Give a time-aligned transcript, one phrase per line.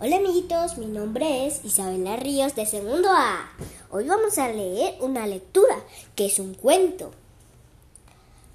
[0.00, 3.50] Hola amiguitos, mi nombre es Isabela Ríos de segundo A.
[3.90, 5.74] Hoy vamos a leer una lectura
[6.14, 7.10] que es un cuento.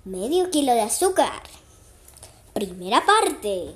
[0.06, 1.44] Medio kilo de azúcar.
[2.54, 3.76] Primera parte.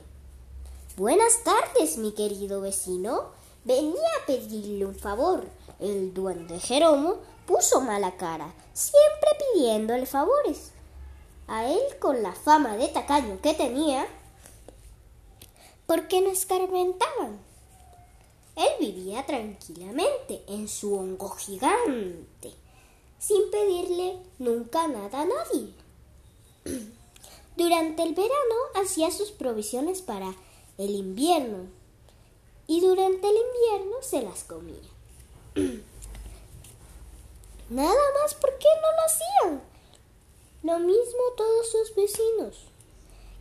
[0.95, 3.31] Buenas tardes, mi querido vecino.
[3.65, 5.43] Venía a pedirle un favor.
[5.81, 7.15] El duende Jeromo
[7.45, 10.71] puso mala cara, siempre pidiéndole favores.
[11.49, 14.07] A él, con la fama de tacaño que tenía,
[15.85, 17.45] porque no escarmentaban.
[18.57, 22.51] Él vivía tranquilamente en su hongo gigante,
[23.19, 25.73] sin pedirle nunca nada a nadie.
[27.55, 30.33] Durante el verano hacía sus provisiones para
[30.79, 31.67] el invierno
[32.67, 34.75] y durante el invierno se las comía.
[37.69, 39.61] Nada más porque no lo hacían.
[40.63, 42.57] Lo mismo todos sus vecinos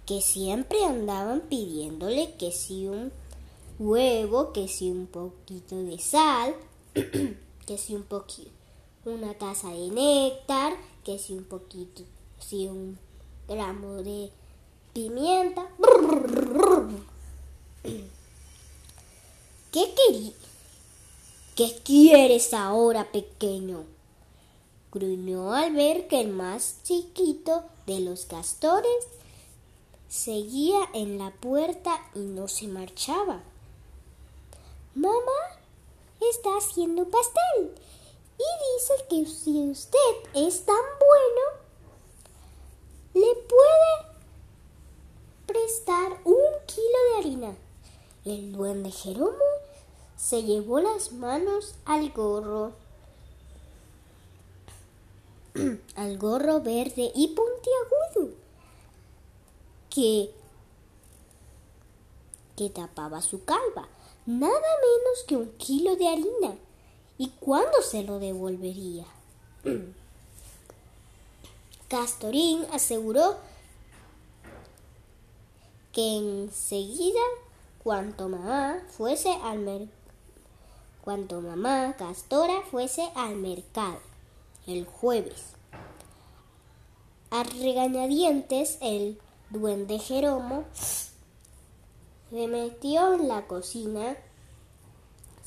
[0.07, 3.13] que siempre andaban pidiéndole que si un
[3.79, 6.55] huevo, que si un poquito de sal,
[7.67, 8.51] que si un poquito,
[9.05, 10.75] una taza de néctar,
[11.05, 12.03] que si un poquito,
[12.39, 12.99] si un
[13.49, 14.31] gramo de
[14.93, 15.69] pimienta.
[19.73, 20.35] ¿Qué querí?
[21.55, 23.85] ¿Qué quieres ahora, pequeño?
[24.93, 29.07] Gruñó al ver que el más chiquito de los castores
[30.09, 33.43] Seguía en la puerta y no se marchaba.
[34.97, 35.61] Mamá
[36.31, 37.75] está haciendo pastel
[38.39, 39.99] y dice que si usted
[40.33, 41.67] es tan bueno,
[43.13, 44.17] le puede
[45.47, 47.57] prestar un kilo de harina.
[48.25, 49.37] El duende Jeromo
[50.17, 52.73] se llevó las manos al gorro,
[55.97, 58.35] al gorro verde y puntiagudo
[59.91, 60.31] que,
[62.57, 63.91] que tapaba su calva,
[64.27, 66.57] nada menos que un kilo de harina.
[67.19, 69.07] ¿Y cuándo se lo devolvería?
[71.89, 73.37] Castorín aseguró
[75.93, 77.21] que enseguida,
[77.83, 79.89] cuanto mamá fuese al
[81.03, 84.01] cuanto mamá Castora fuese al mercado
[84.67, 85.53] el jueves.
[87.31, 89.19] A regañadientes el
[89.51, 90.65] duende Jeromo
[92.31, 94.17] se metió en la cocina,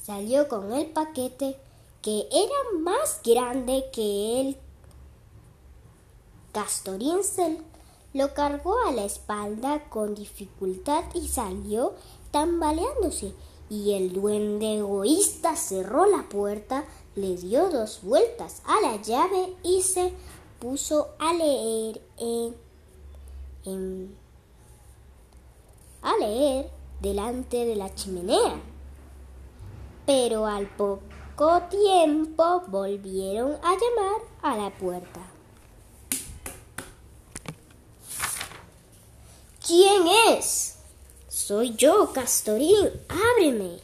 [0.02, 1.58] salió con el paquete
[2.02, 4.58] que era más grande que el
[6.52, 7.20] Castorín
[8.14, 11.94] lo cargó a la espalda con dificultad y salió
[12.32, 13.34] tambaleándose.
[13.70, 16.86] Y el duende egoísta cerró la puerta,
[17.16, 20.12] le dio dos vueltas a la llave y se
[20.60, 24.16] puso a leer en
[26.02, 28.62] a leer delante de la chimenea.
[30.06, 35.22] Pero al poco tiempo volvieron a llamar a la puerta.
[39.66, 40.78] ¿Quién es?
[41.28, 42.90] Soy yo, Castorín.
[43.08, 43.80] Ábreme.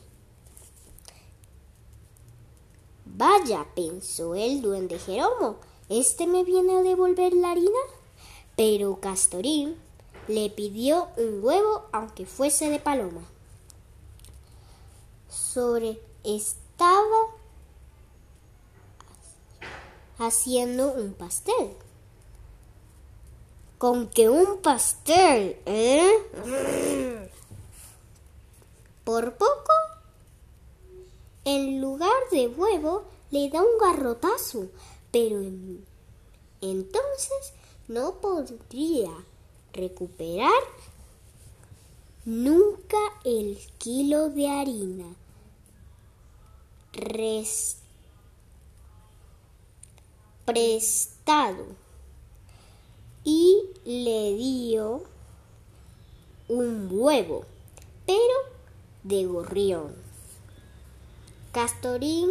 [3.05, 7.79] Vaya, pensó el duende Jeromo, ¿este me viene a devolver la harina?
[8.57, 9.77] Pero Castorín
[10.27, 13.21] le pidió un huevo aunque fuese de paloma.
[15.29, 17.35] Sobre estaba
[20.17, 21.75] haciendo un pastel.
[23.77, 25.59] ¿Con qué un pastel?
[25.65, 27.29] ¿Eh?
[29.03, 29.73] Por poco,
[31.43, 34.67] en lugar de huevo, le da un garrotazo,
[35.11, 35.39] pero
[36.61, 37.53] entonces
[37.87, 39.11] no podría
[39.75, 40.51] recuperar
[42.25, 45.15] nunca el kilo de harina.
[50.45, 51.65] prestado
[53.23, 55.03] y le dio
[56.47, 57.45] un huevo,
[58.05, 58.17] pero
[59.03, 59.93] de gorrión.
[61.51, 62.29] Castorín,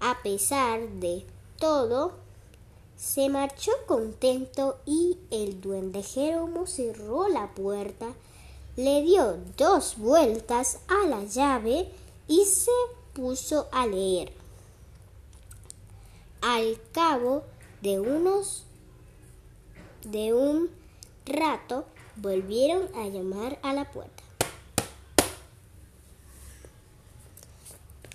[0.00, 1.24] a pesar de
[1.58, 2.12] todo,
[2.96, 8.06] se marchó contento y el duende Jeromo cerró la puerta,
[8.76, 11.90] le dio dos vueltas a la llave
[12.26, 12.70] y se
[13.12, 14.32] puso a leer.
[16.40, 17.44] Al cabo
[17.82, 18.64] de unos
[20.04, 20.70] de un
[21.24, 21.84] rato
[22.16, 24.22] volvieron a llamar a la puerta.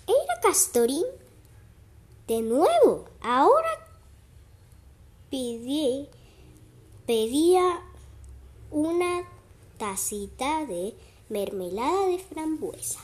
[0.06, 1.04] Era Castorín
[2.26, 3.04] de nuevo.
[3.20, 3.81] Ahora
[7.06, 7.82] pedía
[8.70, 9.22] una
[9.78, 10.94] tacita de
[11.30, 13.00] mermelada de frambuesa.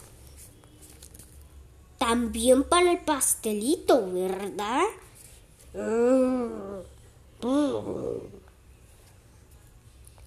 [1.98, 4.84] también para el pastelito, ¿verdad?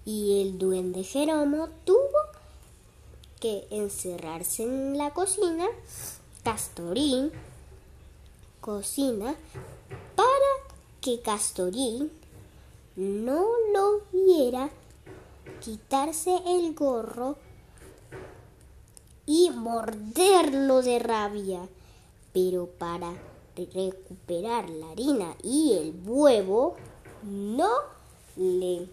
[0.06, 2.00] Y el duende Jeromo tuvo
[3.40, 5.66] que encerrarse en la cocina.
[6.44, 7.32] Castorín
[8.60, 9.36] cocina
[11.02, 12.12] que Castorín
[12.96, 14.70] no lo viera
[15.60, 17.38] quitarse el gorro
[19.26, 21.68] y morderlo de rabia.
[22.34, 23.12] Pero para
[23.56, 26.76] recuperar la harina y el huevo,
[27.24, 27.70] no
[28.36, 28.88] le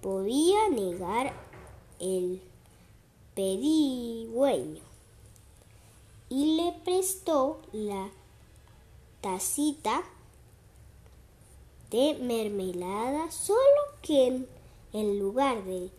[0.00, 1.32] podía negar
[1.98, 2.40] el
[3.34, 4.82] pedigüeño
[6.28, 8.10] y le prestó la
[9.26, 10.04] tacita
[11.90, 13.58] de mermelada, solo
[14.00, 14.46] que
[14.92, 15.90] en lugar de,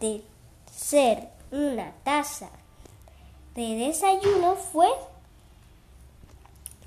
[0.00, 0.24] de
[0.74, 2.50] ser una taza
[3.54, 4.88] de desayuno fue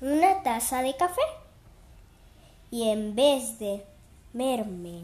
[0.02, 1.22] una taza de café.
[2.70, 3.82] Y en vez de
[4.34, 4.98] mermelada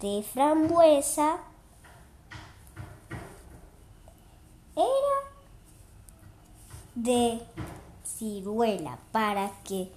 [0.00, 1.38] de frambuesa
[4.74, 5.20] era
[7.02, 7.40] de
[8.04, 9.90] ciruela para que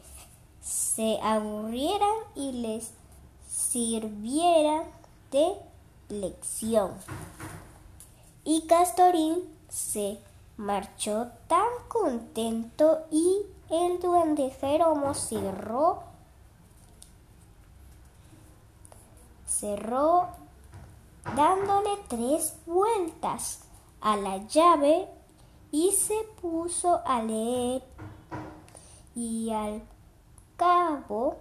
[0.61, 2.91] se aburrieran y les
[3.47, 4.83] sirviera
[5.31, 5.55] de
[6.09, 6.91] lección.
[8.45, 10.19] Y Castorín se
[10.57, 13.37] marchó tan contento y
[13.69, 16.03] el duende Jeromo cerró
[19.47, 20.27] cerró
[21.35, 23.59] dándole tres vueltas
[24.01, 25.07] a la llave
[25.73, 27.83] y se puso a leer
[29.15, 29.81] y al
[30.55, 31.37] cabo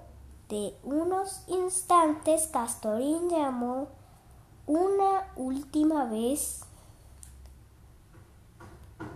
[0.48, 3.88] de unos instantes Castorín llamó
[4.66, 6.62] una última vez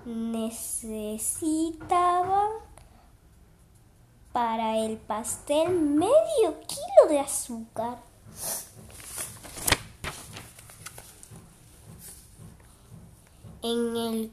[0.04, 1.46] necesitaban
[4.34, 7.96] para el pastel medio kilo de azúcar.
[13.62, 14.30] En el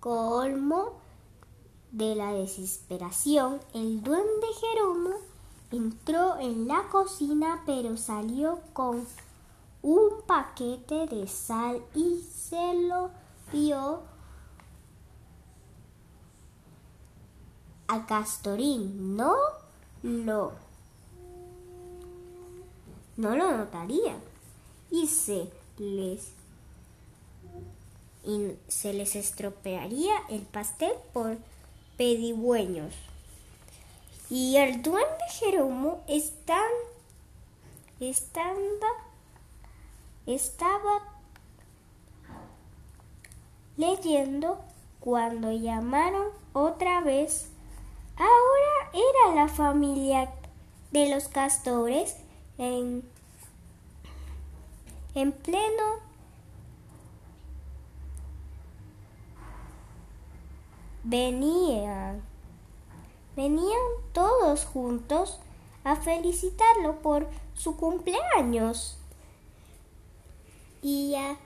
[0.00, 0.94] colmo
[1.92, 5.10] de la desesperación, el duende Jeromo
[5.70, 9.06] entró en la cocina pero salió con
[9.82, 13.10] un paquete de sal y se lo
[13.52, 14.00] dio
[17.86, 19.16] a Castorín.
[19.16, 19.36] No
[20.02, 20.52] lo,
[23.16, 24.16] no lo notaría
[24.90, 26.32] y se les
[28.26, 31.38] y se les estropearía el pastel por
[31.96, 32.92] pedigüeños.
[34.28, 36.66] Y el duende Jeromo estando,
[40.26, 41.02] estaba
[43.76, 44.58] leyendo
[44.98, 47.48] cuando llamaron otra vez.
[48.16, 50.32] Ahora era la familia
[50.90, 52.16] de los castores
[52.58, 53.08] en,
[55.14, 56.05] en pleno
[61.06, 62.20] venían,
[63.36, 63.80] venían
[64.12, 65.38] todos juntos
[65.84, 68.98] a felicitarlo por su cumpleaños
[70.82, 71.36] y a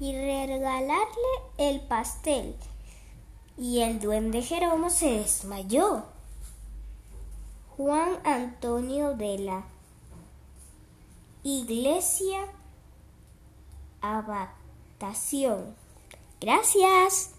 [0.00, 1.06] y regalarle
[1.56, 2.56] el pastel.
[3.56, 6.04] Y el duende Jeromo se desmayó.
[7.76, 9.64] Juan Antonio de la
[11.42, 12.40] Iglesia
[14.00, 15.83] Abatación.
[16.40, 17.30] Gracias.